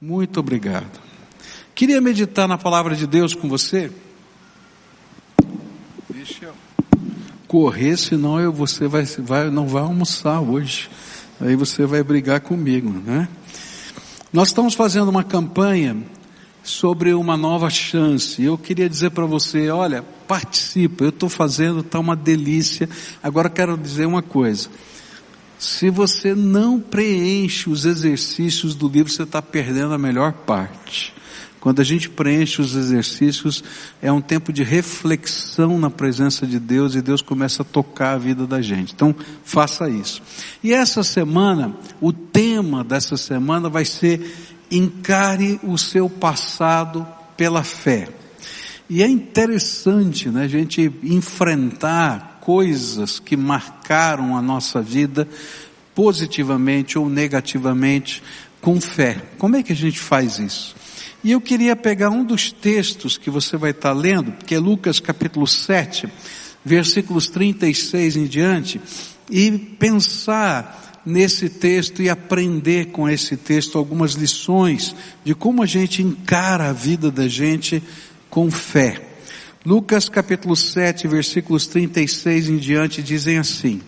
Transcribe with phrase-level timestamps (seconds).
[0.00, 1.00] Muito obrigado.
[1.74, 3.90] Queria meditar na palavra de Deus com você.
[6.08, 6.54] Deixa eu
[7.48, 10.88] correr, senão eu, você vai, vai, não vai almoçar hoje.
[11.40, 13.28] Aí você vai brigar comigo, né?
[14.32, 15.96] Nós estamos fazendo uma campanha
[16.62, 18.42] sobre uma nova chance.
[18.42, 22.88] Eu queria dizer para você, olha, participa, eu estou fazendo, está uma delícia.
[23.22, 24.68] Agora quero dizer uma coisa.
[25.58, 31.12] Se você não preenche os exercícios do livro, você está perdendo a melhor parte.
[31.60, 33.64] Quando a gente preenche os exercícios,
[34.00, 38.18] é um tempo de reflexão na presença de Deus e Deus começa a tocar a
[38.18, 38.94] vida da gente.
[38.94, 40.22] Então, faça isso.
[40.62, 48.08] E essa semana, o tema dessa semana vai ser encare o seu passado pela fé.
[48.88, 55.28] E é interessante, né, a gente enfrentar coisas que marcaram a nossa vida
[55.94, 58.22] positivamente ou negativamente
[58.58, 59.20] com fé.
[59.36, 60.74] Como é que a gente faz isso?
[61.22, 64.98] E eu queria pegar um dos textos que você vai estar lendo, que é Lucas
[64.98, 66.08] capítulo 7,
[66.64, 68.80] versículos 36 em diante,
[69.30, 76.02] e pensar nesse texto e aprender com esse texto algumas lições de como a gente
[76.02, 77.82] encara a vida da gente
[78.30, 79.07] com fé.
[79.66, 83.82] Lucas capítulo 7, versículos 36 em diante dizem assim: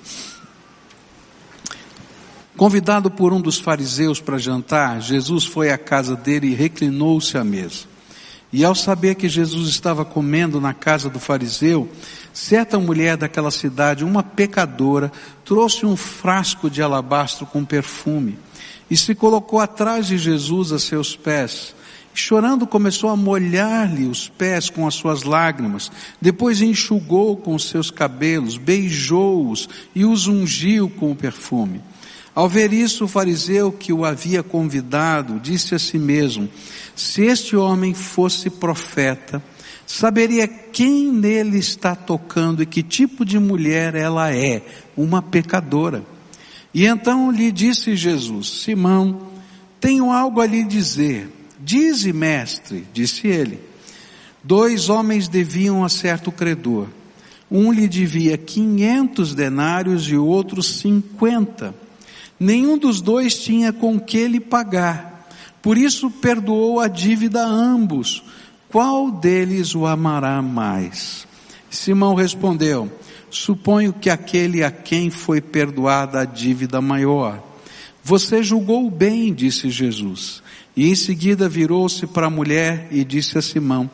[2.56, 7.44] Convidado por um dos fariseus para jantar, Jesus foi à casa dele e reclinou-se à
[7.44, 7.84] mesa.
[8.52, 11.88] E ao saber que Jesus estava comendo na casa do fariseu,
[12.32, 15.12] certa mulher daquela cidade, uma pecadora,
[15.44, 18.36] trouxe um frasco de alabastro com perfume
[18.90, 21.76] e se colocou atrás de Jesus a seus pés
[22.12, 25.90] Chorando, começou a molhar-lhe os pés com as suas lágrimas.
[26.20, 31.80] Depois enxugou com os seus cabelos, beijou-os e os ungiu com o perfume.
[32.34, 36.48] Ao ver isso, o fariseu que o havia convidado disse a si mesmo:
[36.96, 39.42] Se este homem fosse profeta,
[39.86, 44.62] saberia quem nele está tocando e que tipo de mulher ela é,
[44.96, 46.04] uma pecadora.
[46.72, 49.28] E então lhe disse Jesus: Simão,
[49.80, 51.39] tenho algo a lhe dizer.
[51.62, 53.60] Dize, mestre, disse ele.
[54.42, 56.88] Dois homens deviam a certo credor.
[57.50, 61.74] Um lhe devia quinhentos denários e o outro cinquenta.
[62.38, 65.28] Nenhum dos dois tinha com que lhe pagar.
[65.60, 68.22] Por isso perdoou a dívida a ambos.
[68.68, 71.26] Qual deles o amará mais?
[71.68, 72.90] Simão respondeu:
[73.30, 77.42] Suponho que aquele a quem foi perdoada a dívida maior.
[78.02, 80.42] Você julgou bem, disse Jesus.
[80.76, 83.90] E em seguida virou-se para a mulher e disse a Simão: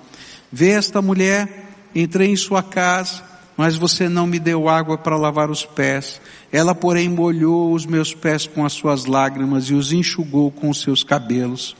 [0.52, 3.22] Vê esta mulher, entrei em sua casa,
[3.56, 6.20] mas você não me deu água para lavar os pés.
[6.52, 10.82] Ela, porém, molhou os meus pés com as suas lágrimas e os enxugou com os
[10.82, 11.74] seus cabelos.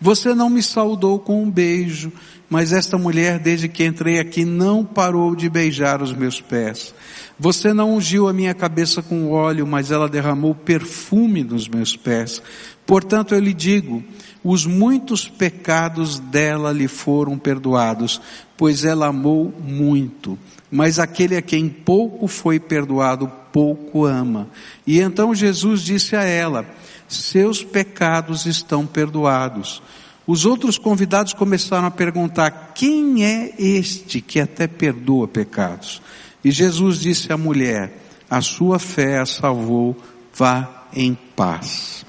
[0.00, 2.10] Você não me saudou com um beijo,
[2.48, 6.94] mas esta mulher, desde que entrei aqui, não parou de beijar os meus pés.
[7.38, 12.42] Você não ungiu a minha cabeça com óleo, mas ela derramou perfume nos meus pés.
[12.86, 14.02] Portanto, eu lhe digo,
[14.50, 18.18] os muitos pecados dela lhe foram perdoados,
[18.56, 20.38] pois ela amou muito.
[20.70, 24.48] Mas aquele a quem pouco foi perdoado, pouco ama.
[24.86, 26.64] E então Jesus disse a ela,
[27.06, 29.82] seus pecados estão perdoados.
[30.26, 36.00] Os outros convidados começaram a perguntar, quem é este que até perdoa pecados?
[36.42, 37.92] E Jesus disse à mulher,
[38.30, 39.94] a sua fé a salvou,
[40.34, 42.06] vá em paz.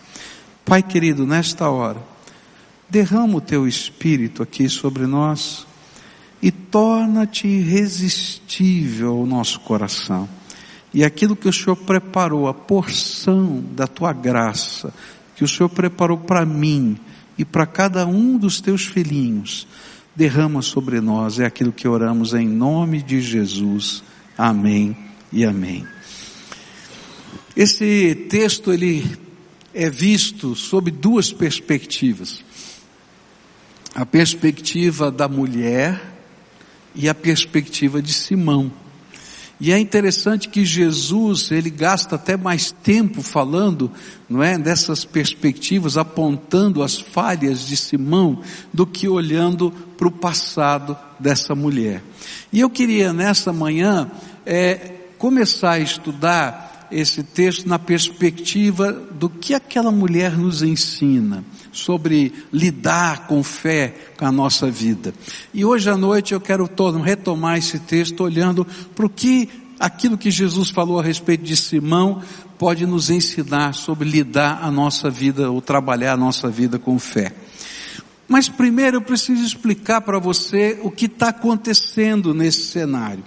[0.64, 2.09] Pai querido, nesta hora,
[2.90, 5.68] derrama o teu espírito aqui sobre nós
[6.42, 10.28] e torna-te irresistível ao nosso coração.
[10.94, 14.94] E aquilo que o Senhor preparou, a porção da tua graça,
[15.36, 16.98] que o Senhor preparou para mim
[17.38, 19.68] e para cada um dos teus filhinhos,
[20.16, 24.04] derrama sobre nós, é aquilo que oramos em nome de Jesus.
[24.38, 24.98] Amém
[25.32, 25.86] e amém.
[27.56, 29.06] Esse texto ele
[29.74, 32.44] é visto sob duas perspectivas.
[33.96, 36.00] A perspectiva da mulher
[36.94, 38.72] e a perspectiva de Simão.
[39.60, 43.92] E é interessante que Jesus, ele gasta até mais tempo falando,
[44.30, 48.42] não é, dessas perspectivas, apontando as falhas de Simão,
[48.74, 52.02] do que olhando para o passado dessa mulher.
[52.54, 54.10] E eu queria nessa manhã,
[54.46, 62.34] é, começar a estudar esse texto na perspectiva do que aquela mulher nos ensina sobre
[62.52, 65.14] lidar com fé com a nossa vida.
[65.54, 69.50] E hoje à noite eu quero todo, retomar esse texto olhando para o que
[69.80, 72.22] aquilo que Jesus falou a respeito de Simão
[72.58, 77.34] pode nos ensinar sobre lidar a nossa vida ou trabalhar a nossa vida com fé.
[78.28, 83.24] Mas primeiro eu preciso explicar para você o que está acontecendo nesse cenário.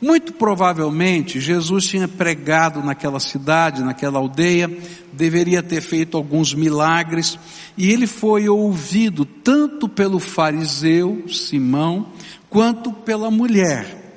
[0.00, 4.70] Muito provavelmente Jesus tinha pregado naquela cidade, naquela aldeia,
[5.12, 7.38] deveria ter feito alguns milagres,
[7.76, 12.06] e ele foi ouvido tanto pelo fariseu Simão,
[12.48, 14.14] quanto pela mulher.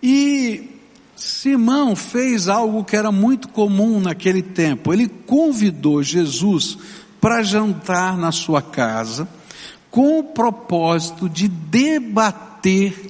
[0.00, 0.70] E
[1.16, 4.92] Simão fez algo que era muito comum naquele tempo.
[4.92, 6.78] Ele convidou Jesus
[7.20, 9.28] para jantar na sua casa,
[9.90, 12.57] com o propósito de debater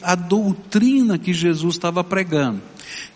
[0.02, 2.60] a doutrina que Jesus estava pregando.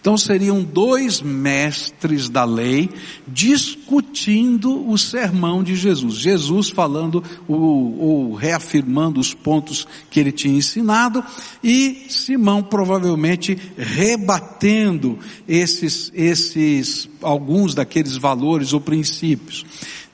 [0.01, 2.91] Então seriam dois mestres da lei
[3.27, 6.15] discutindo o sermão de Jesus.
[6.15, 11.23] Jesus falando ou, reafirmando os pontos que ele tinha ensinado
[11.63, 19.65] e Simão provavelmente rebatendo esses, esses, alguns daqueles valores ou princípios.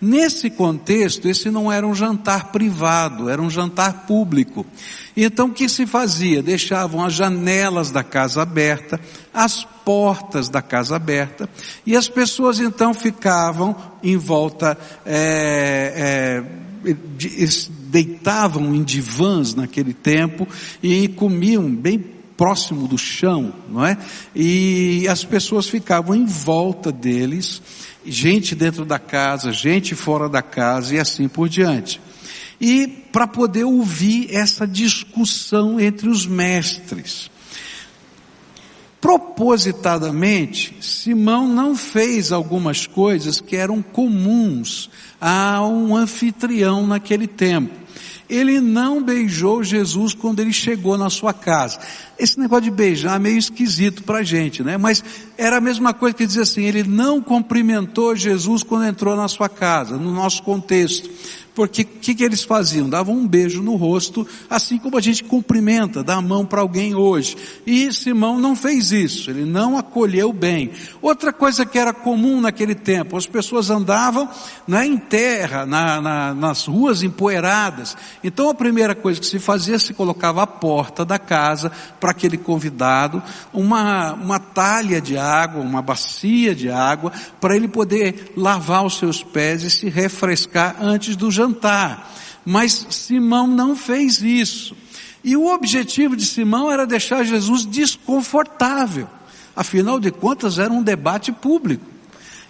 [0.00, 4.64] Nesse contexto, esse não era um jantar privado, era um jantar público.
[5.16, 6.40] Então o que se fazia?
[6.40, 9.00] Deixavam as janelas da casa aberta,
[9.34, 11.48] as portas da casa aberta,
[11.84, 16.44] e as pessoas então ficavam em volta, é,
[16.86, 16.94] é,
[17.80, 20.46] deitavam em divãs naquele tempo
[20.80, 23.98] e comiam bem próximo do chão, não é?
[24.34, 27.60] E as pessoas ficavam em volta deles,
[28.06, 32.00] gente dentro da casa, gente fora da casa e assim por diante.
[32.60, 37.28] E para poder ouvir essa discussão entre os mestres.
[39.00, 44.90] Propositadamente, Simão não fez algumas coisas que eram comuns
[45.20, 47.87] a um anfitrião naquele tempo.
[48.28, 51.78] Ele não beijou Jesus quando ele chegou na sua casa.
[52.18, 54.76] Esse negócio de beijar é meio esquisito para a gente, né?
[54.76, 55.02] Mas
[55.36, 59.48] era a mesma coisa que dizer assim, ele não cumprimentou Jesus quando entrou na sua
[59.48, 61.08] casa, no nosso contexto.
[61.58, 62.88] Porque o que, que, eles faziam?
[62.88, 66.94] Davam um beijo no rosto, assim como a gente cumprimenta, dá a mão para alguém
[66.94, 67.36] hoje.
[67.66, 70.70] E Simão não fez isso, ele não acolheu bem.
[71.02, 74.28] Outra coisa que era comum naquele tempo, as pessoas andavam
[74.68, 77.96] né, em terra, na, na, nas ruas empoeiradas.
[78.22, 82.38] Então a primeira coisa que se fazia, se colocava à porta da casa para aquele
[82.38, 83.20] convidado
[83.52, 89.24] uma, uma talha de água, uma bacia de água, para ele poder lavar os seus
[89.24, 91.47] pés e se refrescar antes do jantar
[92.44, 94.76] Mas Simão não fez isso.
[95.22, 99.08] E o objetivo de Simão era deixar Jesus desconfortável.
[99.54, 101.84] Afinal de contas, era um debate público.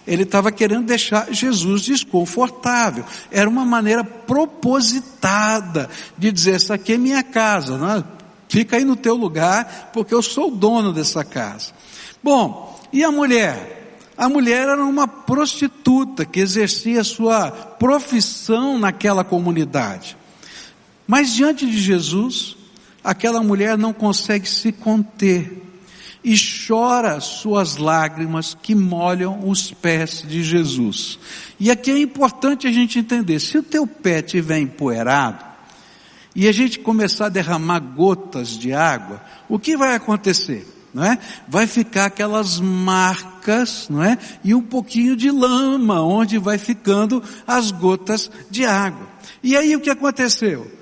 [0.07, 3.03] Ele estava querendo deixar Jesus desconfortável.
[3.31, 8.03] Era uma maneira propositada de dizer: essa aqui é minha casa, né?
[8.49, 11.71] fica aí no teu lugar, porque eu sou o dono dessa casa.
[12.21, 13.78] Bom, e a mulher?
[14.19, 20.17] A mulher era uma prostituta que exercia sua profissão naquela comunidade.
[21.07, 22.57] Mas diante de Jesus,
[23.01, 25.63] aquela mulher não consegue se conter
[26.21, 31.17] e chora suas lágrimas que molham os pés de Jesus.
[31.57, 35.45] E aqui é importante a gente entender, se o teu pé estiver empoeirado,
[36.35, 40.67] e a gente começar a derramar gotas de água, o que vai acontecer?
[40.93, 41.17] Não é?
[41.47, 44.17] Vai ficar aquelas marcas, não é?
[44.43, 49.07] E um pouquinho de lama, onde vai ficando as gotas de água.
[49.43, 50.78] E aí o que aconteceu?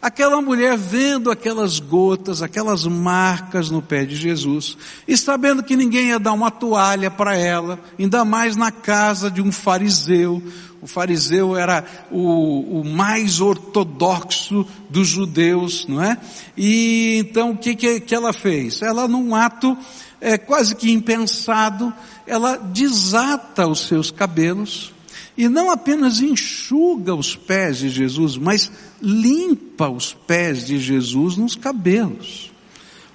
[0.00, 4.76] Aquela mulher vendo aquelas gotas, aquelas marcas no pé de Jesus,
[5.08, 9.40] e sabendo que ninguém ia dar uma toalha para ela, ainda mais na casa de
[9.40, 10.42] um fariseu,
[10.80, 16.16] o fariseu era o, o, mais ortodoxo dos judeus, não é?
[16.56, 18.82] E então o que, que, que ela fez?
[18.82, 19.76] Ela num ato
[20.20, 21.92] é, quase que impensado,
[22.26, 24.92] ela desata os seus cabelos,
[25.36, 31.54] e não apenas enxuga os pés de Jesus, mas limpa os pés de Jesus nos
[31.54, 32.50] cabelos.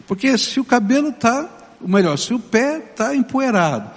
[0.07, 1.49] Porque se o cabelo está,
[1.81, 3.89] ou melhor, se o pé está empoeirado,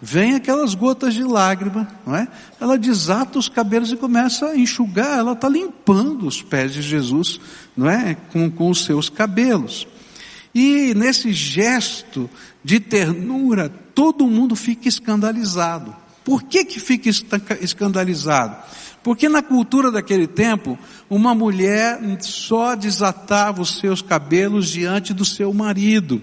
[0.00, 2.26] vem aquelas gotas de lágrima, não é?
[2.60, 7.40] Ela desata os cabelos e começa a enxugar, ela está limpando os pés de Jesus,
[7.76, 8.16] não é?
[8.32, 9.86] Com, com os seus cabelos.
[10.54, 12.28] E nesse gesto
[12.64, 15.94] de ternura, todo mundo fica escandalizado.
[16.28, 17.08] Por que que fica
[17.58, 18.54] escandalizado?
[19.02, 25.54] Porque na cultura daquele tempo, uma mulher só desatava os seus cabelos diante do seu
[25.54, 26.20] marido.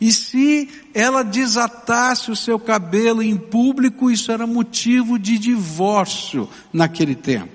[0.00, 7.14] E se ela desatasse o seu cabelo em público, isso era motivo de divórcio naquele
[7.14, 7.52] tempo.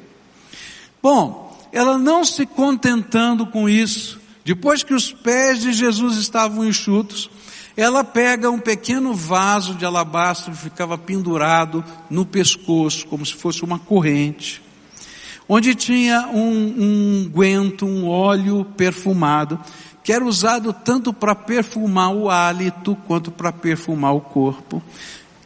[1.03, 7.29] Bom, ela não se contentando com isso, depois que os pés de Jesus estavam enxutos,
[7.79, 13.63] ela pega um pequeno vaso de alabastro que ficava pendurado no pescoço, como se fosse
[13.63, 14.61] uma corrente.
[15.47, 19.59] onde tinha um, um guento, um óleo perfumado,
[20.03, 24.81] que era usado tanto para perfumar o hálito quanto para perfumar o corpo.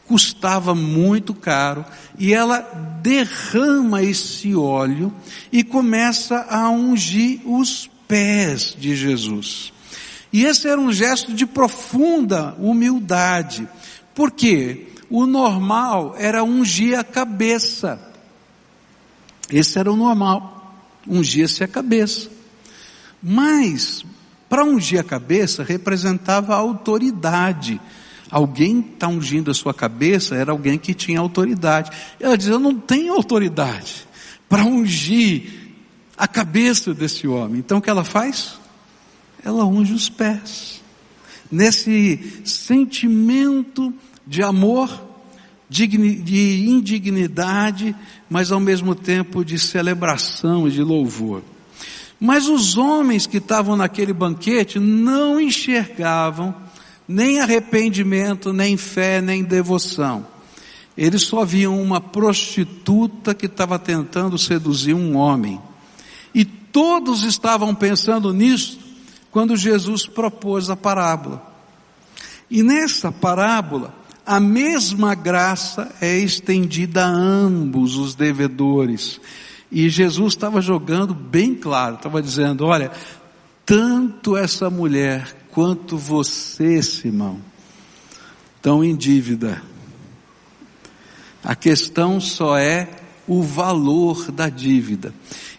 [0.08, 1.86] Custava muito caro
[2.18, 2.60] e ela
[3.02, 5.14] derrama esse óleo
[5.52, 9.73] e começa a ungir os pés de Jesus.
[10.34, 13.68] E esse era um gesto de profunda humildade.
[14.16, 14.88] Por quê?
[15.08, 18.02] O normal era ungir a cabeça.
[19.48, 20.76] Esse era o normal.
[21.08, 22.32] Ungia-se a cabeça.
[23.22, 24.04] Mas,
[24.50, 27.80] para ungir a cabeça, representava a autoridade.
[28.32, 31.92] Alguém está ungindo a sua cabeça, era alguém que tinha autoridade.
[32.20, 34.08] Ela diz: Eu não tenho autoridade
[34.50, 35.76] para ungir
[36.18, 37.60] a cabeça desse homem.
[37.60, 38.63] Então o que ela faz?
[39.44, 40.82] Ela unge os pés.
[41.52, 43.94] Nesse sentimento
[44.26, 44.90] de amor,
[45.70, 47.96] de indignidade,
[48.30, 51.44] mas ao mesmo tempo de celebração e de louvor.
[52.20, 56.56] Mas os homens que estavam naquele banquete não enxergavam
[57.08, 60.26] nem arrependimento, nem fé, nem devoção.
[60.98, 65.60] Eles só viam uma prostituta que estava tentando seduzir um homem.
[66.34, 68.80] E todos estavam pensando nisso
[69.34, 71.42] quando Jesus propôs a parábola.
[72.52, 73.92] E nessa parábola,
[74.24, 79.20] a mesma graça é estendida a ambos os devedores.
[79.72, 82.92] E Jesus estava jogando bem claro, estava dizendo: olha,
[83.66, 87.40] tanto essa mulher quanto você, Simão,
[88.56, 89.64] estão em dívida.
[91.44, 92.88] A questão só é
[93.28, 95.12] o valor da dívida.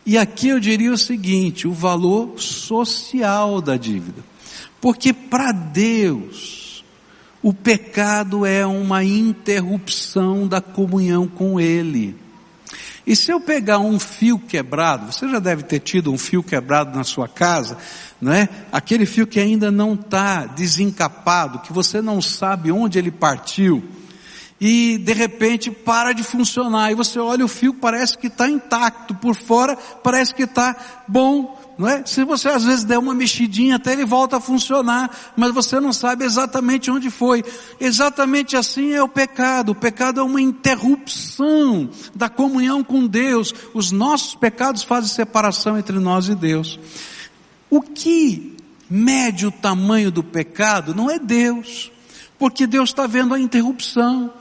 [0.07, 4.23] E aqui eu diria o seguinte: o valor social da dívida.
[4.81, 6.85] Porque para Deus,
[7.43, 12.17] o pecado é uma interrupção da comunhão com Ele.
[13.07, 16.97] E se eu pegar um fio quebrado, você já deve ter tido um fio quebrado
[16.97, 17.77] na sua casa,
[18.19, 18.49] não é?
[18.73, 23.85] Aquele fio que ainda não está desencapado, que você não sabe onde ele partiu,
[24.67, 29.15] e de repente para de funcionar, e você olha o fio, parece que está intacto,
[29.15, 30.75] por fora parece que está
[31.07, 32.07] bom, não é?
[32.07, 35.93] Se você às vezes der uma mexidinha, até ele volta a funcionar, mas você não
[35.93, 37.45] sabe exatamente onde foi.
[37.79, 39.73] Exatamente assim é o pecado.
[39.73, 43.53] O pecado é uma interrupção da comunhão com Deus.
[43.75, 46.81] Os nossos pecados fazem separação entre nós e Deus.
[47.69, 48.57] O que
[48.89, 51.93] mede o tamanho do pecado não é Deus,
[52.39, 54.33] porque Deus está vendo a interrupção.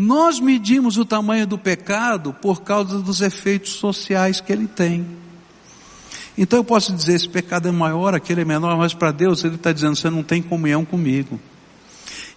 [0.00, 5.04] Nós medimos o tamanho do pecado por causa dos efeitos sociais que ele tem.
[6.38, 9.56] Então eu posso dizer, esse pecado é maior, aquele é menor, mas para Deus ele
[9.56, 11.40] está dizendo, você não tem comunhão comigo.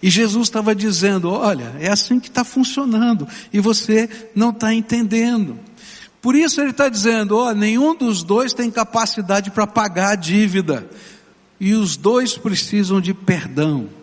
[0.02, 5.56] E Jesus estava dizendo, olha, é assim que está funcionando, e você não está entendendo.
[6.20, 10.90] Por isso ele está dizendo, ó, nenhum dos dois tem capacidade para pagar a dívida.
[11.60, 14.01] E os dois precisam de perdão.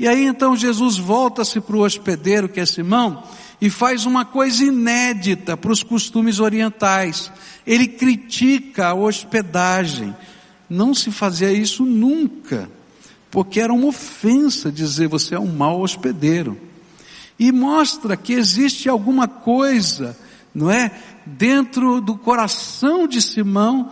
[0.00, 3.22] E aí então Jesus volta-se para o hospedeiro, que é Simão,
[3.60, 7.30] e faz uma coisa inédita para os costumes orientais.
[7.66, 10.16] Ele critica a hospedagem.
[10.70, 12.70] Não se fazia isso nunca,
[13.30, 16.58] porque era uma ofensa dizer você é um mau hospedeiro.
[17.38, 20.16] E mostra que existe alguma coisa,
[20.54, 20.92] não é,
[21.26, 23.90] dentro do coração de Simão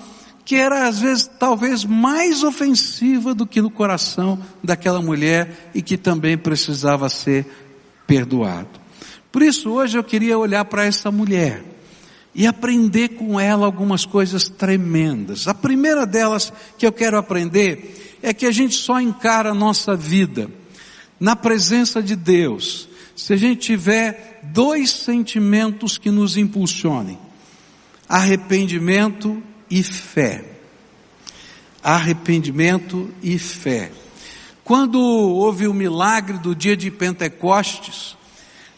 [0.48, 5.98] que era às vezes talvez mais ofensiva do que no coração daquela mulher e que
[5.98, 7.44] também precisava ser
[8.06, 8.80] perdoado.
[9.30, 11.62] Por isso hoje eu queria olhar para essa mulher
[12.34, 15.46] e aprender com ela algumas coisas tremendas.
[15.46, 19.94] A primeira delas que eu quero aprender é que a gente só encara a nossa
[19.94, 20.50] vida
[21.20, 27.18] na presença de Deus se a gente tiver dois sentimentos que nos impulsionem:
[28.08, 30.44] arrependimento e fé.
[31.82, 33.90] Arrependimento e fé.
[34.64, 38.16] Quando houve o milagre do dia de Pentecostes,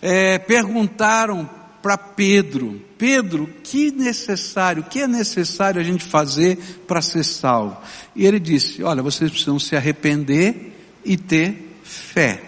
[0.00, 1.48] é, perguntaram
[1.82, 7.76] para Pedro, Pedro, que necessário, que é necessário a gente fazer para ser salvo?
[8.14, 12.42] E ele disse, olha, vocês precisam se arrepender e ter fé.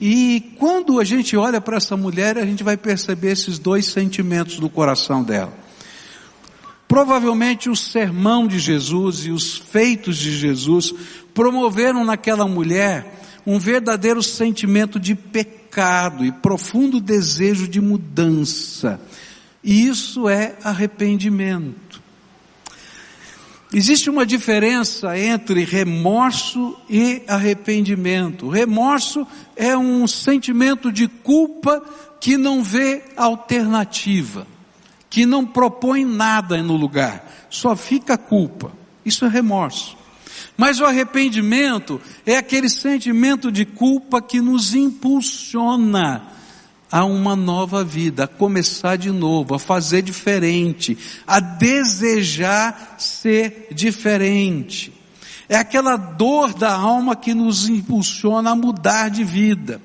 [0.00, 4.58] E quando a gente olha para essa mulher, a gente vai perceber esses dois sentimentos
[4.58, 5.65] do coração dela.
[6.88, 10.94] Provavelmente o sermão de Jesus e os feitos de Jesus
[11.34, 19.00] promoveram naquela mulher um verdadeiro sentimento de pecado e profundo desejo de mudança.
[19.62, 22.02] E isso é arrependimento.
[23.72, 28.48] Existe uma diferença entre remorso e arrependimento.
[28.48, 29.26] remorso
[29.56, 31.82] é um sentimento de culpa
[32.20, 34.46] que não vê alternativa.
[35.08, 38.72] Que não propõe nada no lugar, só fica a culpa.
[39.04, 39.96] Isso é remorso.
[40.56, 46.22] Mas o arrependimento é aquele sentimento de culpa que nos impulsiona
[46.90, 50.96] a uma nova vida, a começar de novo, a fazer diferente,
[51.26, 54.92] a desejar ser diferente.
[55.48, 59.80] É aquela dor da alma que nos impulsiona a mudar de vida.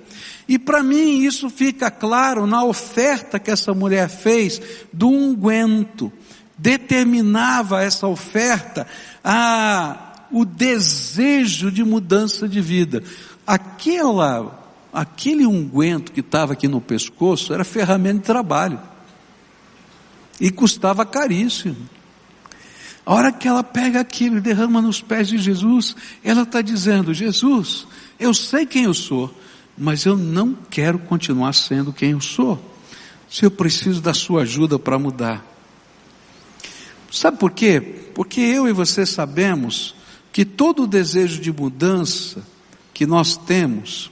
[0.48, 6.12] E para mim isso fica claro na oferta que essa mulher fez do unguento.
[6.58, 8.86] Determinava essa oferta
[9.24, 13.04] a, o desejo de mudança de vida.
[13.46, 14.60] Aquela
[14.94, 18.80] aquele unguento que estava aqui no pescoço era ferramenta de trabalho.
[20.40, 21.78] E custava caríssimo.
[23.06, 27.14] A hora que ela pega aquilo e derrama nos pés de Jesus, ela está dizendo:
[27.14, 27.88] Jesus,
[28.20, 29.34] eu sei quem eu sou,
[29.82, 32.64] mas eu não quero continuar sendo quem eu sou.
[33.28, 35.44] Se eu preciso da sua ajuda para mudar.
[37.12, 37.82] Sabe por quê?
[38.14, 39.96] Porque eu e você sabemos
[40.32, 42.46] que todo o desejo de mudança
[42.94, 44.12] que nós temos,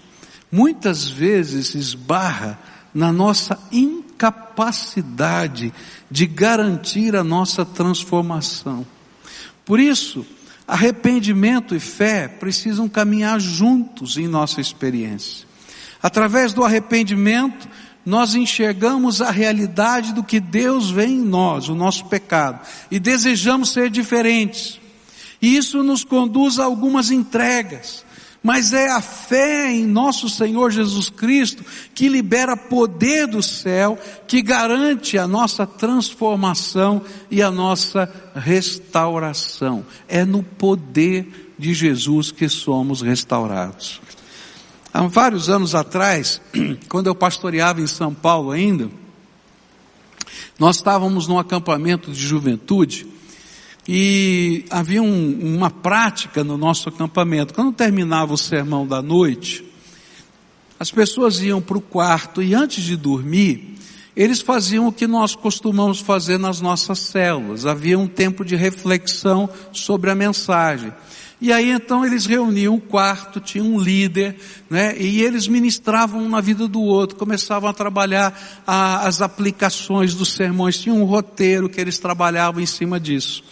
[0.52, 2.58] muitas vezes esbarra
[2.92, 5.72] na nossa incapacidade
[6.10, 8.84] de garantir a nossa transformação.
[9.64, 10.26] Por isso,
[10.68, 15.48] arrependimento e fé precisam caminhar juntos em nossa experiência.
[16.02, 17.68] Através do arrependimento,
[18.06, 23.72] nós enxergamos a realidade do que Deus vê em nós, o nosso pecado, e desejamos
[23.72, 24.80] ser diferentes.
[25.42, 28.04] E isso nos conduz a algumas entregas,
[28.42, 31.64] mas é a fé em nosso Senhor Jesus Cristo
[31.94, 39.86] que libera poder do céu, que garante a nossa transformação e a nossa restauração.
[40.08, 44.02] É no poder de Jesus que somos restaurados.
[44.92, 46.42] Há vários anos atrás,
[46.90, 48.90] quando eu pastoreava em São Paulo ainda,
[50.58, 53.08] nós estávamos num acampamento de juventude
[53.88, 57.54] e havia um, uma prática no nosso acampamento.
[57.54, 59.64] Quando terminava o sermão da noite,
[60.80, 63.76] as pessoas iam para o quarto e antes de dormir,
[64.16, 67.66] eles faziam o que nós costumamos fazer nas nossas células.
[67.66, 70.92] Havia um tempo de reflexão sobre a mensagem.
[71.42, 74.36] E aí então eles reuniam o quarto, tinha um líder,
[74.70, 74.98] né?
[75.00, 80.34] E eles ministravam um na vida do outro, começavam a trabalhar a, as aplicações dos
[80.34, 83.44] sermões, tinha um roteiro que eles trabalhavam em cima disso.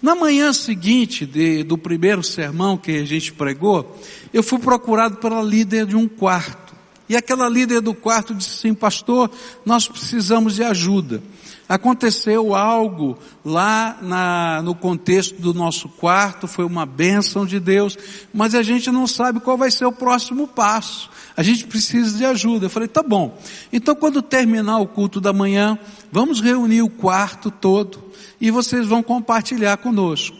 [0.00, 4.00] Na manhã seguinte de, do primeiro sermão que a gente pregou,
[4.32, 6.74] eu fui procurado pela líder de um quarto.
[7.08, 9.30] E aquela líder do quarto disse assim, pastor,
[9.66, 11.22] nós precisamos de ajuda.
[11.68, 17.96] Aconteceu algo lá na, no contexto do nosso quarto, foi uma bênção de Deus,
[18.34, 21.08] mas a gente não sabe qual vai ser o próximo passo.
[21.36, 22.66] A gente precisa de ajuda.
[22.66, 23.38] Eu falei, tá bom.
[23.72, 25.78] Então quando terminar o culto da manhã,
[26.10, 28.02] vamos reunir o quarto todo
[28.40, 30.36] e vocês vão compartilhar conosco.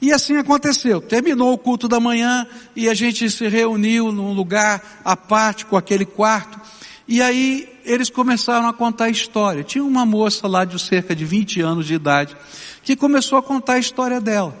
[0.00, 1.00] E assim aconteceu.
[1.00, 5.76] Terminou o culto da manhã e a gente se reuniu num lugar à parte com
[5.76, 6.58] aquele quarto.
[7.06, 9.64] E aí eles começaram a contar a história.
[9.64, 12.36] Tinha uma moça lá de cerca de 20 anos de idade
[12.84, 14.56] que começou a contar a história dela.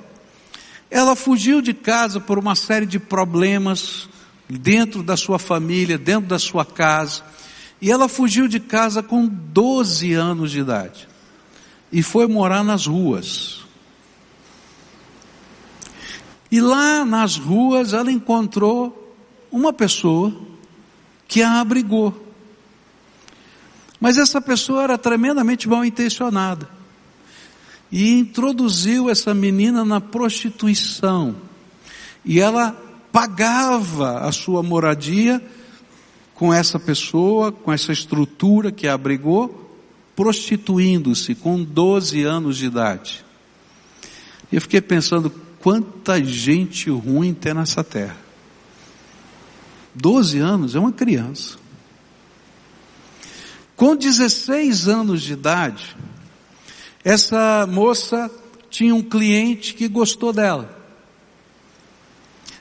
[0.90, 4.08] Ela fugiu de casa por uma série de problemas
[4.48, 7.22] dentro da sua família, dentro da sua casa.
[7.80, 11.08] E ela fugiu de casa com 12 anos de idade
[11.92, 13.64] e foi morar nas ruas.
[16.50, 19.14] E lá nas ruas ela encontrou
[19.52, 20.34] uma pessoa
[21.28, 22.29] que a abrigou.
[24.00, 26.68] Mas essa pessoa era tremendamente mal intencionada.
[27.92, 31.36] E introduziu essa menina na prostituição.
[32.24, 32.72] E ela
[33.12, 35.42] pagava a sua moradia
[36.34, 39.78] com essa pessoa, com essa estrutura que a abrigou,
[40.16, 43.24] prostituindo-se com 12 anos de idade.
[44.50, 48.16] E eu fiquei pensando quanta gente ruim tem nessa terra.
[49.94, 51.59] 12 anos é uma criança.
[53.80, 55.96] Com 16 anos de idade,
[57.02, 58.30] essa moça
[58.68, 60.78] tinha um cliente que gostou dela.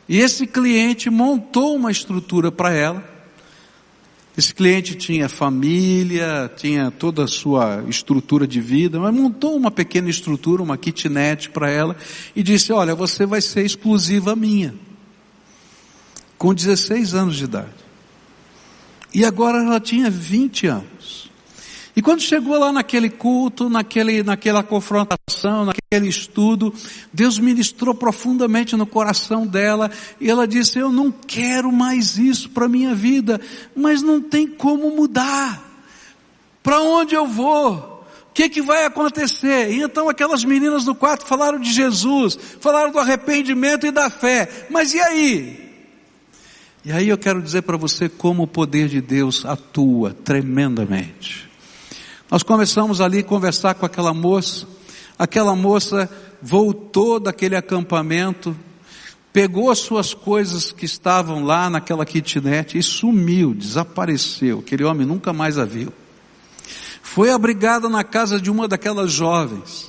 [0.08, 3.20] E esse cliente montou uma estrutura para ela
[4.40, 10.10] esse cliente tinha família, tinha toda a sua estrutura de vida, mas montou uma pequena
[10.10, 11.98] estrutura, uma kitnet para ela
[12.34, 14.74] e disse: Olha, você vai ser exclusiva minha.
[16.38, 17.89] Com 16 anos de idade.
[19.14, 21.30] E agora ela tinha 20 anos.
[21.96, 26.74] E quando chegou lá naquele culto, naquele, naquela confrontação, naquele estudo,
[27.12, 29.92] Deus ministrou profundamente no coração dela
[30.22, 33.42] e ela disse: Eu não quero mais isso para minha vida,
[33.76, 35.68] mas não tem como mudar.
[36.64, 38.00] Para onde eu vou?
[38.40, 39.70] que, que vai acontecer?
[39.70, 44.68] E então aquelas meninas do quarto falaram de Jesus, falaram do arrependimento e da fé.
[44.70, 45.69] Mas e aí?
[46.84, 51.50] E aí eu quero dizer para você como o poder de Deus atua tremendamente.
[52.32, 54.66] Nós começamos ali a conversar com aquela moça,
[55.18, 56.10] aquela moça
[56.42, 58.56] voltou daquele acampamento,
[59.34, 64.60] pegou as suas coisas que estavam lá naquela kitnet e sumiu, desapareceu.
[64.60, 65.92] Aquele homem nunca mais a viu.
[67.02, 69.89] Foi abrigada na casa de uma daquelas jovens.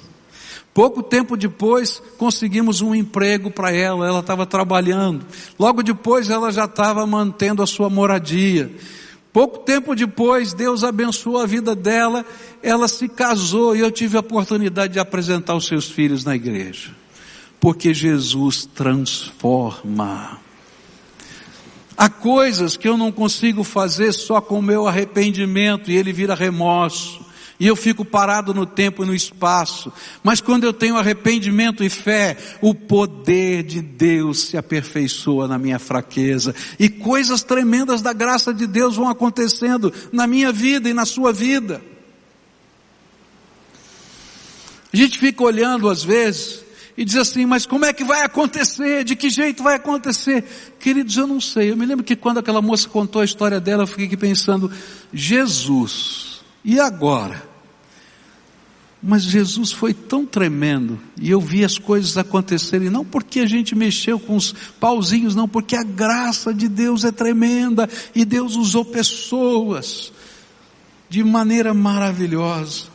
[0.80, 5.26] Pouco tempo depois, conseguimos um emprego para ela, ela estava trabalhando.
[5.58, 8.74] Logo depois, ela já estava mantendo a sua moradia.
[9.30, 12.24] Pouco tempo depois, Deus abençoou a vida dela,
[12.62, 16.92] ela se casou e eu tive a oportunidade de apresentar os seus filhos na igreja.
[17.60, 20.38] Porque Jesus transforma.
[21.94, 26.34] Há coisas que eu não consigo fazer só com o meu arrependimento e ele vira
[26.34, 27.28] remorso.
[27.60, 29.92] E eu fico parado no tempo e no espaço.
[30.24, 35.78] Mas quando eu tenho arrependimento e fé, o poder de Deus se aperfeiçoa na minha
[35.78, 36.54] fraqueza.
[36.78, 41.34] E coisas tremendas da graça de Deus vão acontecendo na minha vida e na sua
[41.34, 41.82] vida.
[44.90, 46.64] A gente fica olhando às vezes
[46.96, 49.04] e diz assim, mas como é que vai acontecer?
[49.04, 50.44] De que jeito vai acontecer?
[50.78, 51.70] Queridos, eu não sei.
[51.70, 54.72] Eu me lembro que quando aquela moça contou a história dela, eu fiquei aqui pensando,
[55.12, 57.49] Jesus, e agora?
[59.02, 63.74] Mas Jesus foi tão tremendo, e eu vi as coisas acontecerem, não porque a gente
[63.74, 68.84] mexeu com os pauzinhos, não, porque a graça de Deus é tremenda, e Deus usou
[68.84, 70.12] pessoas
[71.08, 72.90] de maneira maravilhosa.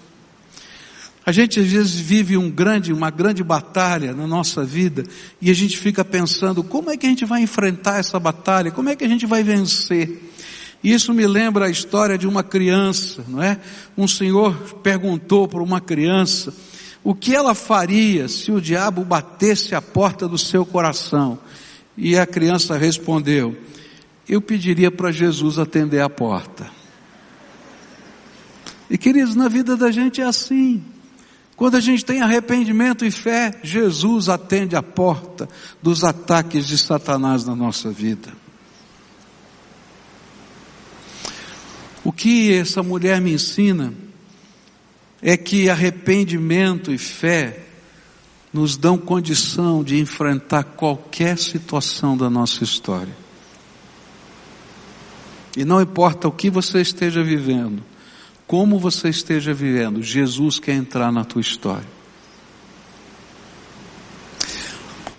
[1.25, 5.03] A gente às vezes vive um grande, uma grande batalha na nossa vida
[5.41, 8.89] e a gente fica pensando como é que a gente vai enfrentar essa batalha, como
[8.89, 10.34] é que a gente vai vencer.
[10.85, 13.59] Isso me lembra a história de uma criança, não é?
[13.97, 16.53] Um senhor perguntou para uma criança
[17.03, 21.39] o que ela faria se o diabo batesse a porta do seu coração.
[21.97, 23.57] E a criança respondeu:
[24.29, 26.69] Eu pediria para Jesus atender a porta.
[28.87, 30.83] E queridos, na vida da gente é assim.
[31.55, 35.49] Quando a gente tem arrependimento e fé, Jesus atende a porta
[35.81, 38.44] dos ataques de Satanás na nossa vida.
[42.05, 43.93] O que essa mulher me ensina
[45.21, 47.65] é que arrependimento e fé
[48.53, 53.13] nos dão condição de enfrentar qualquer situação da nossa história.
[55.57, 57.83] E não importa o que você esteja vivendo,
[58.45, 61.87] como você esteja vivendo, Jesus quer entrar na tua história.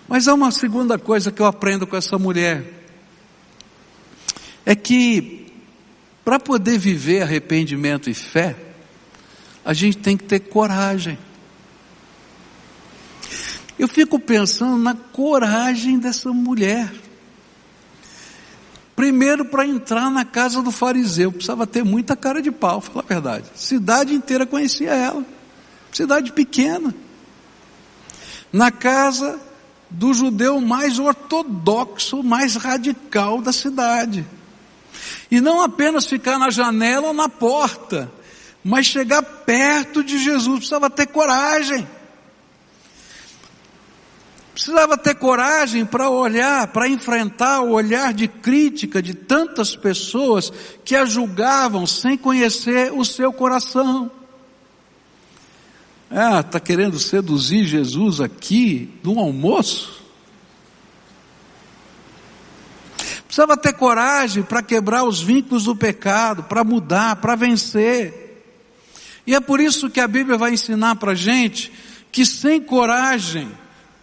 [0.07, 2.73] Mas há uma segunda coisa que eu aprendo com essa mulher.
[4.65, 5.46] É que,
[6.27, 8.53] para poder viver arrependimento e fé,
[9.63, 11.17] a gente tem que ter coragem.
[13.79, 16.93] Eu fico pensando na coragem dessa mulher.
[18.93, 23.07] Primeiro, para entrar na casa do fariseu, precisava ter muita cara de pau, falar a
[23.07, 23.45] verdade.
[23.55, 25.25] Cidade inteira conhecia ela.
[25.93, 26.93] Cidade pequena.
[28.51, 29.39] Na casa
[29.89, 34.25] do judeu mais ortodoxo, mais radical da cidade.
[35.29, 38.11] E não apenas ficar na janela ou na porta,
[38.63, 41.87] mas chegar perto de Jesus, precisava ter coragem.
[44.53, 50.51] Precisava ter coragem para olhar, para enfrentar o olhar de crítica de tantas pessoas
[50.83, 54.09] que a julgavam sem conhecer o seu coração.
[56.09, 60.06] Ah, está querendo seduzir Jesus aqui no almoço?
[63.27, 68.41] Precisava ter coragem para quebrar os vínculos do pecado, para mudar, para vencer.
[69.27, 71.71] E é por isso que a Bíblia vai ensinar para a gente
[72.11, 73.51] que sem coragem,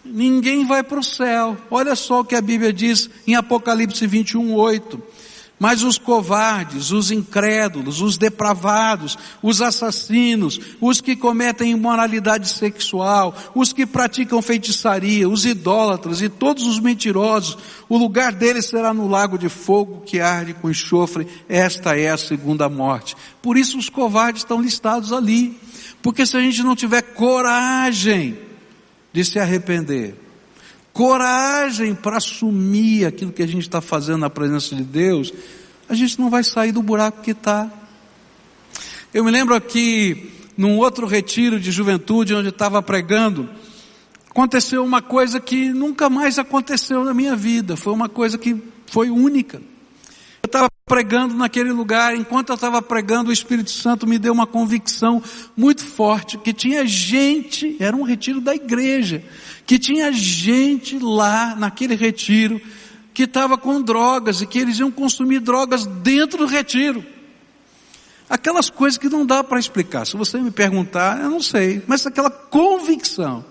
[0.05, 1.57] ninguém vai para o céu.
[1.71, 5.03] Olha só o que a Bíblia diz em Apocalipse 21, 8.
[5.59, 13.73] Mas os covardes, os incrédulos, os depravados, os assassinos, os que cometem imoralidade sexual, os
[13.73, 17.57] que praticam feitiçaria, os idólatras e todos os mentirosos,
[17.89, 21.27] o lugar deles será no lago de fogo que arde com enxofre.
[21.49, 23.17] Esta é a segunda morte.
[23.41, 25.57] Por isso os covardes estão listados ali.
[26.03, 28.37] Porque se a gente não tiver coragem
[29.13, 30.24] de se arrepender,
[30.95, 35.35] coragem para assumir aquilo que a gente está fazendo na presença de Deus,
[35.89, 37.69] a gente não vai sair do buraco que está.
[39.13, 43.51] Eu me lembro aqui, num outro retiro de juventude, onde estava pregando,
[44.31, 49.11] aconteceu uma coisa que nunca mais aconteceu na minha vida, foi uma coisa que foi
[49.11, 49.61] única.
[50.87, 55.23] Pregando naquele lugar, enquanto eu estava pregando, o Espírito Santo me deu uma convicção
[55.57, 59.25] muito forte que tinha gente, era um retiro da igreja,
[59.65, 62.61] que tinha gente lá naquele retiro
[63.15, 67.03] que estava com drogas e que eles iam consumir drogas dentro do retiro.
[68.29, 70.05] Aquelas coisas que não dá para explicar.
[70.05, 73.43] Se você me perguntar, eu não sei, mas aquela convicção.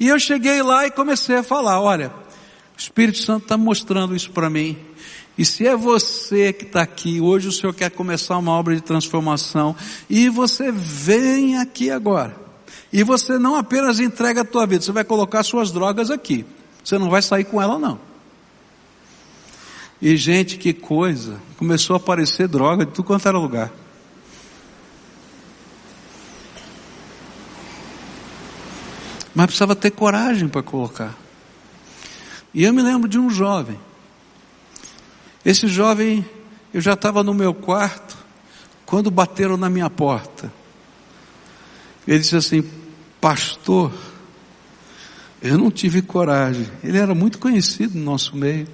[0.00, 4.32] E eu cheguei lá e comecei a falar: olha, o Espírito Santo está mostrando isso
[4.32, 4.76] para mim.
[5.38, 8.80] E se é você que está aqui, hoje o Senhor quer começar uma obra de
[8.80, 9.76] transformação,
[10.08, 12.34] e você vem aqui agora,
[12.92, 16.46] e você não apenas entrega a tua vida, você vai colocar suas drogas aqui.
[16.82, 17.98] Você não vai sair com ela não.
[20.00, 23.72] E gente, que coisa, começou a aparecer droga de tudo quanto era lugar.
[29.34, 31.14] Mas precisava ter coragem para colocar.
[32.54, 33.78] E eu me lembro de um jovem.
[35.46, 36.26] Esse jovem,
[36.74, 38.18] eu já estava no meu quarto,
[38.84, 40.52] quando bateram na minha porta.
[42.04, 42.68] Ele disse assim:
[43.20, 43.92] Pastor,
[45.40, 46.66] eu não tive coragem.
[46.82, 48.66] Ele era muito conhecido no nosso meio.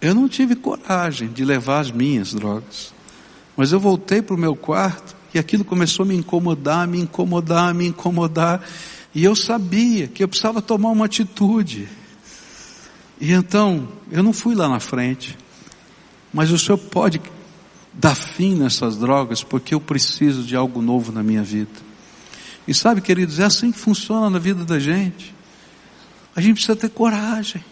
[0.00, 2.94] Eu não tive coragem de levar as minhas drogas.
[3.56, 7.74] Mas eu voltei para o meu quarto e aquilo começou a me incomodar, me incomodar,
[7.74, 8.64] me incomodar.
[9.12, 11.88] E eu sabia que eu precisava tomar uma atitude.
[13.20, 15.36] E então, eu não fui lá na frente.
[16.32, 17.20] Mas o Senhor pode
[17.92, 21.70] dar fim nessas drogas, porque eu preciso de algo novo na minha vida.
[22.66, 25.34] E sabe, queridos, é assim que funciona na vida da gente.
[26.34, 27.64] A gente precisa ter coragem.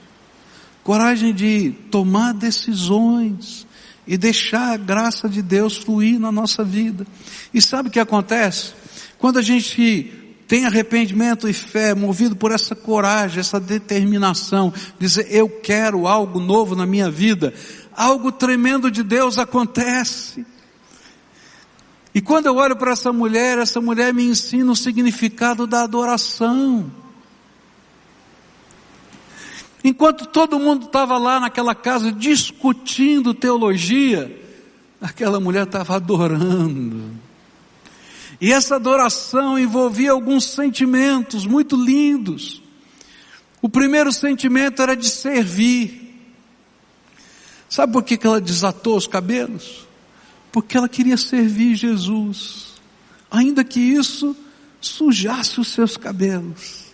[0.83, 3.67] Coragem de tomar decisões
[4.07, 7.07] e deixar a graça de Deus fluir na nossa vida.
[7.53, 8.73] E sabe o que acontece?
[9.19, 10.13] Quando a gente
[10.49, 16.75] tem arrependimento e fé, movido por essa coragem, essa determinação, dizer eu quero algo novo
[16.75, 17.53] na minha vida,
[17.95, 20.47] algo tremendo de Deus acontece.
[22.15, 26.91] E quando eu olho para essa mulher, essa mulher me ensina o significado da adoração.
[29.85, 34.35] Enquanto todo mundo estava lá naquela casa discutindo teologia,
[34.99, 37.28] aquela mulher estava adorando.
[38.41, 42.63] E essa adoração envolvia alguns sentimentos muito lindos.
[43.61, 46.15] O primeiro sentimento era de servir.
[47.69, 49.87] Sabe por que ela desatou os cabelos?
[50.53, 52.75] Porque ela queria servir Jesus,
[53.31, 54.35] ainda que isso
[54.81, 56.88] sujasse os seus cabelos.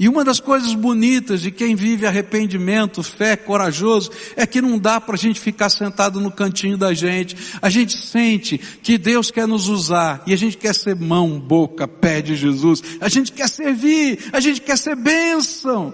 [0.00, 4.98] E uma das coisas bonitas de quem vive arrependimento, fé, corajoso, é que não dá
[4.98, 7.36] para a gente ficar sentado no cantinho da gente.
[7.60, 11.86] A gente sente que Deus quer nos usar e a gente quer ser mão, boca,
[11.86, 12.82] pé de Jesus.
[12.98, 15.92] A gente quer servir, a gente quer ser bênção.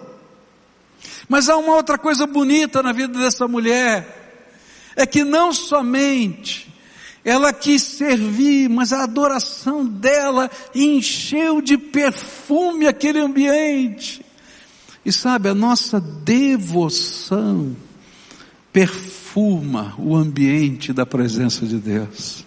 [1.29, 4.55] Mas há uma outra coisa bonita na vida dessa mulher,
[4.95, 6.73] é que não somente
[7.27, 14.25] ela quis servir, mas a adoração dela encheu de perfume aquele ambiente.
[15.05, 17.75] E sabe, a nossa devoção
[18.73, 22.45] perfuma o ambiente da presença de Deus.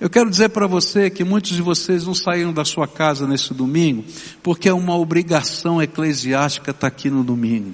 [0.00, 3.54] Eu quero dizer para você que muitos de vocês não saíram da sua casa nesse
[3.54, 4.04] domingo,
[4.42, 7.72] porque é uma obrigação eclesiástica estar aqui no domingo.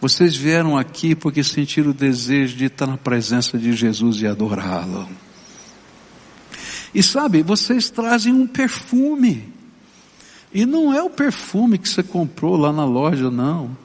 [0.00, 5.08] Vocês vieram aqui porque sentiram o desejo de estar na presença de Jesus e adorá-lo.
[6.94, 9.52] E sabe, vocês trazem um perfume.
[10.52, 13.76] E não é o perfume que você comprou lá na loja, não.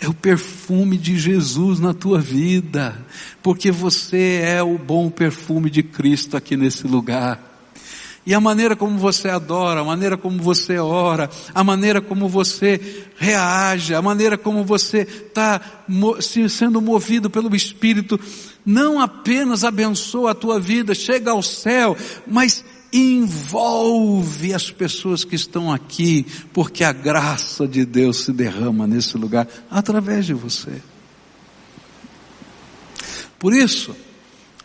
[0.00, 2.94] É o perfume de Jesus na tua vida.
[3.42, 7.53] Porque você é o bom perfume de Cristo aqui nesse lugar.
[8.26, 13.06] E a maneira como você adora, a maneira como você ora, a maneira como você
[13.16, 15.60] reage, a maneira como você está
[16.48, 18.18] sendo movido pelo Espírito,
[18.64, 21.94] não apenas abençoa a tua vida, chega ao céu,
[22.26, 29.18] mas envolve as pessoas que estão aqui, porque a graça de Deus se derrama nesse
[29.18, 30.80] lugar através de você.
[33.38, 33.94] Por isso,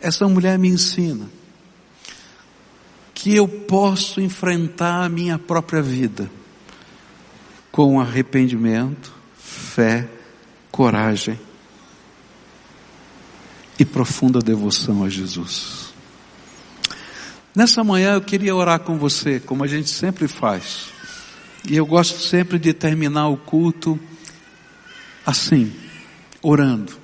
[0.00, 1.28] essa mulher me ensina
[3.20, 6.30] que eu posso enfrentar a minha própria vida
[7.70, 10.08] com arrependimento, fé,
[10.70, 11.38] coragem
[13.78, 15.92] e profunda devoção a Jesus.
[17.54, 20.86] Nessa manhã eu queria orar com você, como a gente sempre faz.
[21.68, 24.00] E eu gosto sempre de terminar o culto
[25.26, 25.70] assim,
[26.40, 26.94] orando.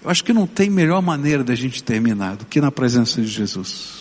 [0.00, 3.26] Eu acho que não tem melhor maneira da gente terminar do que na presença de
[3.26, 3.97] Jesus.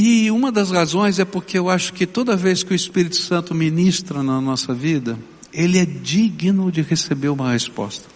[0.00, 3.52] E uma das razões é porque eu acho que toda vez que o Espírito Santo
[3.52, 5.18] ministra na nossa vida,
[5.52, 8.06] ele é digno de receber uma resposta.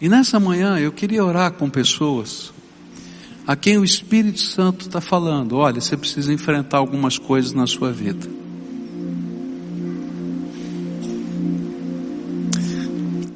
[0.00, 2.52] E nessa manhã eu queria orar com pessoas
[3.46, 7.92] a quem o Espírito Santo está falando: olha, você precisa enfrentar algumas coisas na sua
[7.92, 8.28] vida.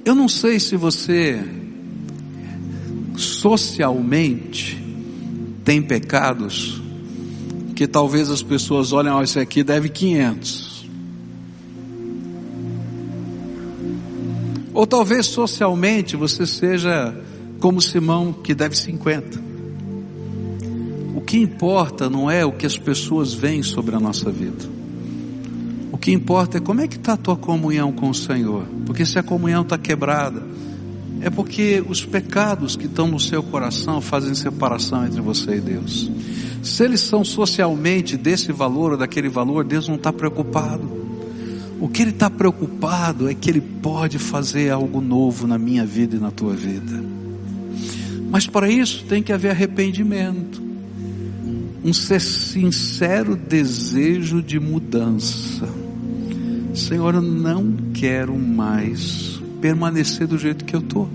[0.04, 1.40] Eu não sei se você
[3.16, 4.83] socialmente
[5.64, 6.80] tem pecados
[7.74, 10.84] que talvez as pessoas olhem, ó, oh, esse aqui deve 500.
[14.72, 17.16] Ou talvez socialmente você seja
[17.60, 19.42] como Simão que deve 50.
[21.14, 24.64] O que importa não é o que as pessoas veem sobre a nossa vida.
[25.90, 28.66] O que importa é como é que está a tua comunhão com o Senhor.
[28.84, 30.42] Porque se a comunhão está quebrada,
[31.24, 36.10] é porque os pecados que estão no seu coração fazem separação entre você e Deus.
[36.62, 40.86] Se eles são socialmente desse valor ou daquele valor, Deus não está preocupado.
[41.80, 46.16] O que Ele está preocupado é que Ele pode fazer algo novo na minha vida
[46.16, 47.02] e na tua vida.
[48.30, 50.62] Mas para isso tem que haver arrependimento,
[51.82, 55.66] um sincero desejo de mudança.
[56.74, 59.33] Senhor, eu não quero mais
[59.64, 61.08] permanecer do jeito que eu estou.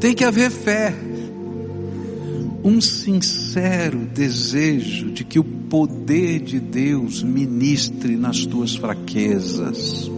[0.00, 0.94] Tem que haver fé,
[2.64, 10.10] um sincero desejo de que o poder de Deus ministre nas tuas fraquezas.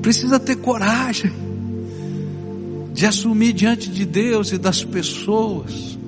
[0.00, 1.32] Precisa ter coragem
[2.94, 5.98] de assumir diante de Deus e das pessoas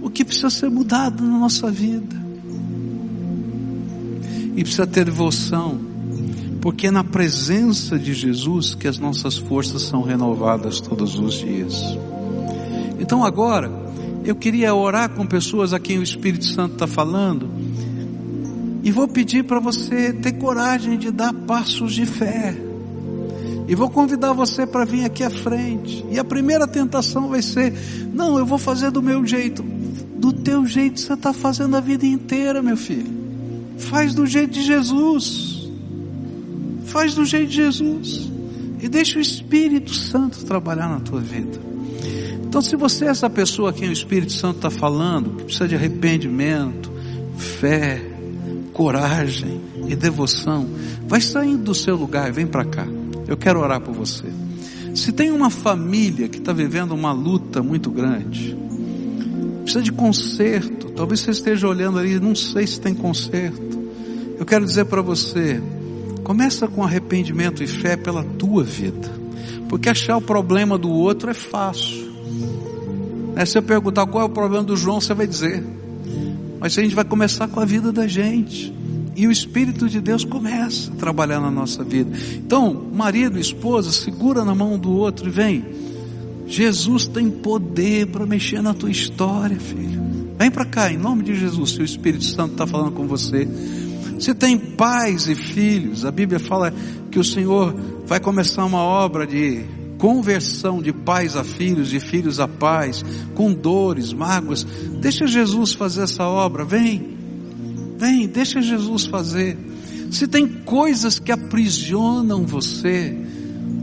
[0.00, 2.16] o que precisa ser mudado na nossa vida.
[4.56, 5.87] E precisa ter devoção
[6.60, 11.82] porque é na presença de Jesus que as nossas forças são renovadas todos os dias.
[12.98, 13.70] Então agora,
[14.24, 17.48] eu queria orar com pessoas a quem o Espírito Santo está falando,
[18.82, 22.56] e vou pedir para você ter coragem de dar passos de fé.
[23.66, 26.02] E vou convidar você para vir aqui à frente.
[26.10, 27.74] E a primeira tentação vai ser:
[28.14, 29.62] não, eu vou fazer do meu jeito.
[29.62, 33.12] Do teu jeito você está fazendo a vida inteira, meu filho.
[33.76, 35.57] Faz do jeito de Jesus.
[36.88, 38.30] Faz do jeito de Jesus.
[38.80, 41.58] E deixa o Espírito Santo trabalhar na tua vida.
[42.44, 45.68] Então, se você é essa pessoa a quem o Espírito Santo está falando, que precisa
[45.68, 46.90] de arrependimento,
[47.36, 48.02] fé,
[48.72, 50.66] coragem e devoção,
[51.06, 52.86] vai saindo do seu lugar e vem para cá.
[53.26, 54.26] Eu quero orar por você.
[54.94, 58.56] Se tem uma família que está vivendo uma luta muito grande,
[59.62, 63.78] precisa de conserto, talvez você esteja olhando ali, não sei se tem conserto.
[64.38, 65.60] Eu quero dizer para você,
[66.28, 69.10] Começa com arrependimento e fé pela tua vida.
[69.66, 72.12] Porque achar o problema do outro é fácil.
[73.34, 75.64] É, se eu perguntar qual é o problema do João, você vai dizer.
[76.60, 78.70] Mas a gente vai começar com a vida da gente.
[79.16, 82.14] E o Espírito de Deus começa a trabalhar na nossa vida.
[82.34, 85.64] Então, marido, esposa, segura na mão do outro e vem.
[86.46, 90.02] Jesus tem poder para mexer na tua história, filho.
[90.38, 93.48] Vem para cá, em nome de Jesus, se o Espírito Santo está falando com você.
[94.18, 96.72] Se tem pais e filhos, a Bíblia fala
[97.10, 99.64] que o Senhor vai começar uma obra de
[99.98, 103.04] conversão de pais a filhos, de filhos a pais,
[103.34, 104.64] com dores, mágoas.
[105.00, 107.16] Deixa Jesus fazer essa obra, vem,
[107.96, 109.58] vem, deixa Jesus fazer.
[110.10, 113.16] Se tem coisas que aprisionam você,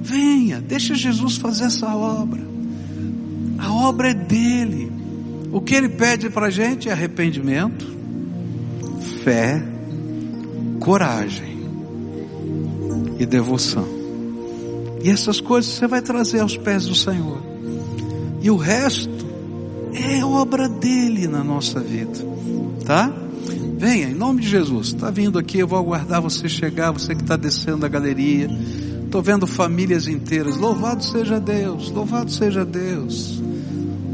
[0.02, 2.42] venha, deixa Jesus fazer essa obra.
[3.58, 4.92] A obra é dele.
[5.52, 7.96] O que ele pede para a gente é arrependimento,
[9.24, 9.75] fé,
[10.86, 11.58] coragem
[13.18, 13.88] e devoção.
[15.04, 17.42] E essas coisas você vai trazer aos pés do Senhor.
[18.40, 19.26] E o resto
[19.94, 22.24] é obra dele na nossa vida.
[22.86, 23.12] Tá?
[23.80, 24.90] Venha, em nome de Jesus.
[24.90, 28.48] Está vindo aqui, eu vou aguardar você chegar, você que está descendo a galeria.
[29.06, 30.56] Estou vendo famílias inteiras.
[30.56, 33.42] Louvado seja Deus, louvado seja Deus.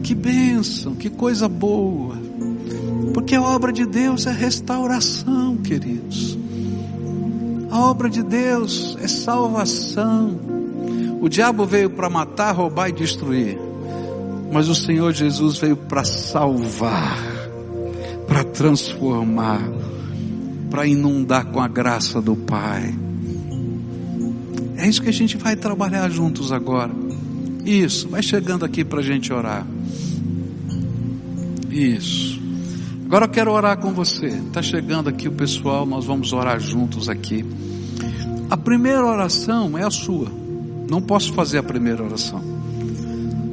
[0.04, 2.16] Que bênção, que coisa boa.
[3.14, 6.40] Porque a obra de Deus é restauração, queridos.
[7.72, 10.38] A obra de Deus é salvação.
[11.22, 13.58] O diabo veio para matar, roubar e destruir.
[14.52, 17.18] Mas o Senhor Jesus veio para salvar,
[18.28, 19.62] para transformar,
[20.70, 22.94] para inundar com a graça do Pai.
[24.76, 26.92] É isso que a gente vai trabalhar juntos agora.
[27.64, 29.66] Isso, vai chegando aqui para a gente orar.
[31.70, 32.42] Isso.
[33.06, 34.28] Agora eu quero orar com você.
[34.28, 37.46] Está chegando aqui o pessoal, nós vamos orar juntos aqui.
[38.52, 40.28] A primeira oração é a sua.
[40.90, 42.44] Não posso fazer a primeira oração.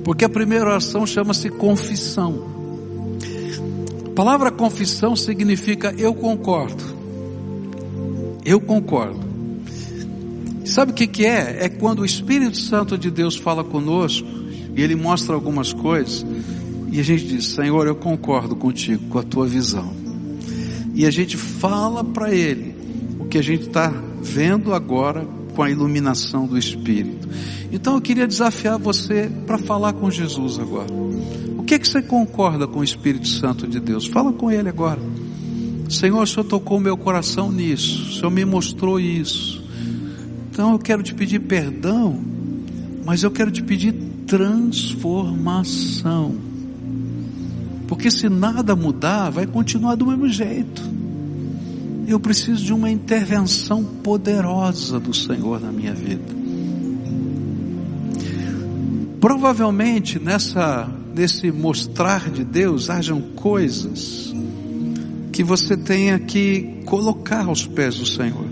[0.02, 2.42] Porque a primeira oração chama-se confissão.
[4.06, 6.82] A palavra confissão significa eu concordo.
[8.44, 9.20] Eu concordo.
[10.64, 11.58] Sabe o que, que é?
[11.66, 14.26] É quando o Espírito Santo de Deus fala conosco
[14.74, 16.26] e ele mostra algumas coisas
[16.90, 19.92] e a gente diz: Senhor, eu concordo contigo, com a tua visão.
[20.92, 22.74] E a gente fala para ele
[23.20, 27.28] o que a gente está vendo agora com a iluminação do Espírito.
[27.72, 30.92] Então eu queria desafiar você para falar com Jesus agora.
[31.56, 34.06] O que, que você concorda com o Espírito Santo de Deus?
[34.06, 35.00] Fala com ele agora.
[35.88, 39.64] Senhor, o Senhor tocou meu coração nisso, o Senhor me mostrou isso.
[40.50, 42.22] Então eu quero te pedir perdão,
[43.04, 43.92] mas eu quero te pedir
[44.26, 46.36] transformação.
[47.86, 50.97] Porque se nada mudar, vai continuar do mesmo jeito.
[52.08, 56.24] Eu preciso de uma intervenção poderosa do Senhor na minha vida.
[59.20, 64.32] Provavelmente nessa nesse mostrar de Deus hajam coisas
[65.30, 68.46] que você tenha que colocar aos pés do Senhor.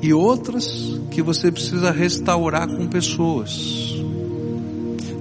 [0.00, 3.92] E outras que você precisa restaurar com pessoas.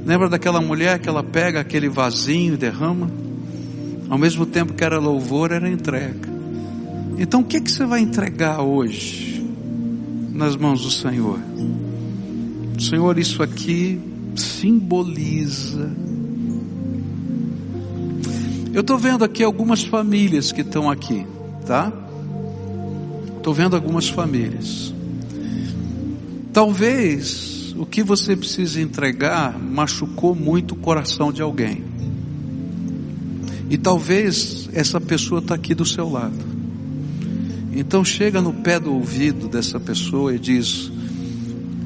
[0.05, 3.09] Lembra daquela mulher que ela pega aquele vasinho e derrama?
[4.07, 6.28] Ao mesmo tempo que era louvor, era entrega.
[7.19, 9.45] Então o que, que você vai entregar hoje
[10.31, 11.39] nas mãos do Senhor?
[12.79, 13.99] Senhor, isso aqui
[14.35, 15.91] simboliza
[18.71, 21.25] eu estou vendo aqui algumas famílias que estão aqui,
[21.65, 21.91] tá?
[23.35, 24.93] Estou vendo algumas famílias.
[26.53, 31.83] Talvez o que você precisa entregar machucou muito o coração de alguém.
[33.69, 36.48] E talvez essa pessoa está aqui do seu lado.
[37.73, 40.91] Então chega no pé do ouvido dessa pessoa e diz: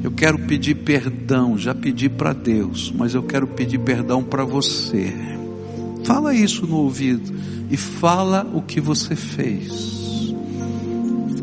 [0.03, 5.13] Eu quero pedir perdão, já pedi para Deus, mas eu quero pedir perdão para você.
[6.03, 7.33] Fala isso no ouvido
[7.69, 10.33] e fala o que você fez.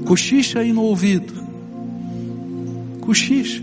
[0.06, 1.32] Cochicha aí no ouvido.
[3.00, 3.62] Cochicha.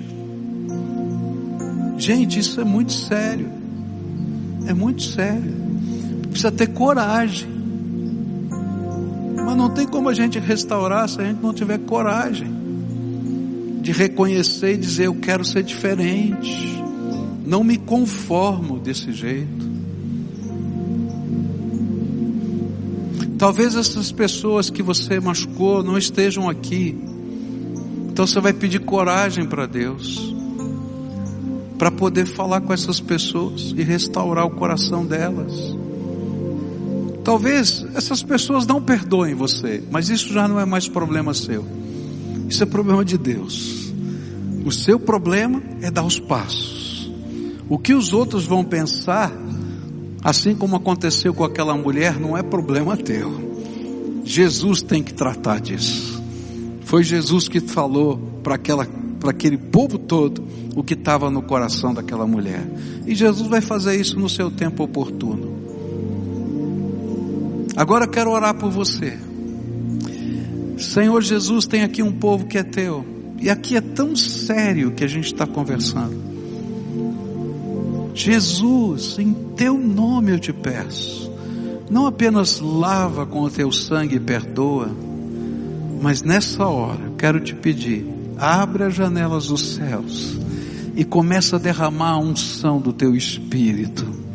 [1.98, 3.50] Gente, isso é muito sério.
[4.68, 5.54] É muito sério.
[6.30, 7.57] Precisa ter coragem.
[9.48, 12.54] Mas não tem como a gente restaurar se a gente não tiver coragem
[13.80, 16.84] de reconhecer e dizer: Eu quero ser diferente.
[17.46, 19.66] Não me conformo desse jeito.
[23.38, 27.00] Talvez essas pessoas que você machucou não estejam aqui.
[28.10, 30.36] Então você vai pedir coragem para Deus,
[31.78, 35.87] para poder falar com essas pessoas e restaurar o coração delas.
[37.28, 41.66] Talvez essas pessoas não perdoem você, mas isso já não é mais problema seu.
[42.48, 43.92] Isso é problema de Deus.
[44.64, 47.12] O seu problema é dar os passos.
[47.68, 49.30] O que os outros vão pensar
[50.24, 53.32] Assim como aconteceu com aquela mulher, não é problema teu.
[54.26, 56.22] Jesus tem que tratar disso.
[56.82, 58.86] Foi Jesus que falou para aquela
[59.20, 60.44] para aquele povo todo
[60.76, 62.62] o que estava no coração daquela mulher.
[63.06, 65.57] E Jesus vai fazer isso no seu tempo oportuno.
[67.78, 69.16] Agora eu quero orar por você.
[70.80, 73.06] Senhor Jesus, tem aqui um povo que é teu.
[73.40, 76.20] E aqui é tão sério que a gente está conversando.
[78.16, 81.32] Jesus, em teu nome eu te peço,
[81.88, 84.90] não apenas lava com o teu sangue e perdoa,
[86.02, 88.08] mas nessa hora quero te pedir,
[88.40, 90.36] abre as janelas dos céus
[90.96, 94.27] e começa a derramar a unção do teu espírito.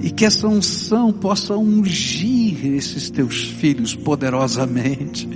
[0.00, 5.28] E que essa unção possa ungir esses teus filhos poderosamente.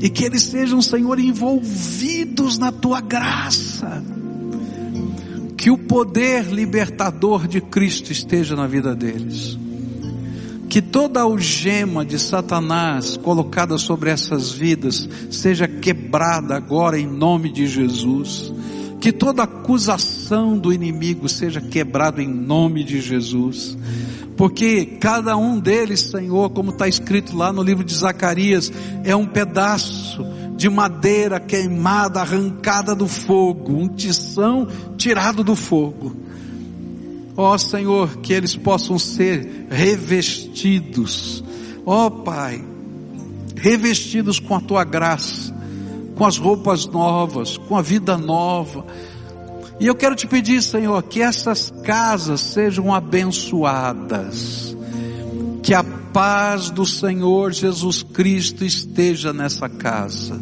[0.00, 4.02] E que eles sejam, Senhor, envolvidos na tua graça
[5.58, 9.58] que o poder libertador de Cristo esteja na vida deles.
[10.68, 17.66] Que toda algema de Satanás colocada sobre essas vidas seja quebrada agora em nome de
[17.66, 18.52] Jesus.
[19.00, 23.76] Que toda acusação do inimigo seja quebrada em nome de Jesus.
[24.36, 28.72] Porque cada um deles, Senhor, como está escrito lá no livro de Zacarias,
[29.04, 30.24] é um pedaço
[30.56, 36.16] de madeira queimada, arrancada do fogo, um tição tirado do fogo.
[37.36, 41.44] Ó oh, Senhor, que eles possam ser revestidos,
[41.86, 42.60] ó oh, Pai,
[43.54, 45.54] revestidos com a tua graça,
[46.18, 48.84] com as roupas novas, com a vida nova.
[49.78, 54.76] E eu quero te pedir, Senhor, que essas casas sejam abençoadas,
[55.62, 60.40] que a paz do Senhor Jesus Cristo esteja nessa casa.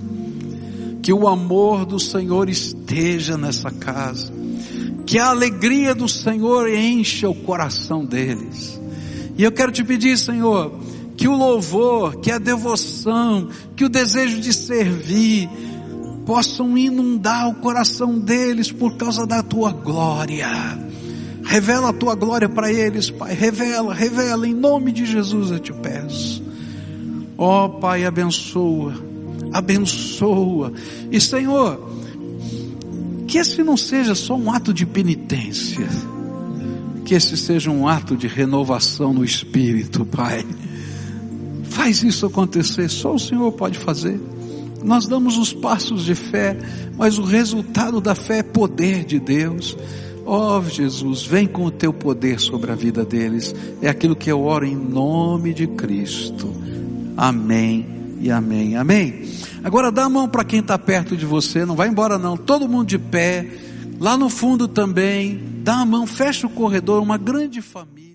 [1.02, 4.32] Que o amor do Senhor esteja nessa casa.
[5.04, 8.80] Que a alegria do Senhor encha o coração deles.
[9.36, 10.72] E eu quero te pedir, Senhor,
[11.16, 15.48] que o louvor, que a devoção, que o desejo de servir,
[16.26, 20.48] possam inundar o coração deles por causa da tua glória.
[21.44, 23.32] Revela a tua glória para eles, Pai.
[23.32, 26.42] Revela, revela, em nome de Jesus eu te peço.
[27.38, 28.94] Ó oh, Pai, abençoa,
[29.52, 30.72] abençoa.
[31.10, 31.88] E Senhor,
[33.28, 35.88] que esse não seja só um ato de penitência,
[37.04, 40.44] que esse seja um ato de renovação no espírito, Pai.
[41.70, 44.20] Faz isso acontecer, só o Senhor pode fazer.
[44.82, 46.56] Nós damos os passos de fé,
[46.96, 49.76] mas o resultado da fé é poder de Deus.
[50.24, 53.54] Ó oh, Jesus, vem com o teu poder sobre a vida deles.
[53.80, 56.52] É aquilo que eu oro em nome de Cristo.
[57.16, 57.86] Amém
[58.20, 58.76] e amém.
[58.76, 59.24] Amém.
[59.62, 62.36] Agora dá a mão para quem está perto de você, não vai embora não.
[62.36, 63.46] Todo mundo de pé.
[63.98, 65.40] Lá no fundo também.
[65.62, 68.05] Dá a mão, fecha o corredor, uma grande família.